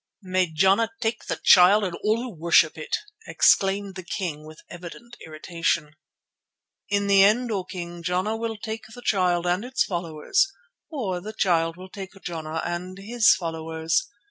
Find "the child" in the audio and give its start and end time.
1.27-1.83, 8.95-9.45, 11.21-11.77